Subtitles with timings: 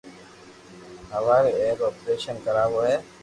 [1.13, 2.95] ھواري اي رو آپريݾن ڪراوہ ھي